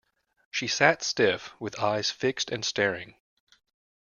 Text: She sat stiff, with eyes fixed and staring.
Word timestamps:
She 0.49 0.65
sat 0.67 1.03
stiff, 1.03 1.51
with 1.61 1.77
eyes 1.79 2.09
fixed 2.09 2.49
and 2.49 2.65
staring. 2.65 3.17